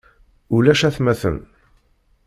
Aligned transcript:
Ulac 0.55 0.81
atmaten. 0.87 1.37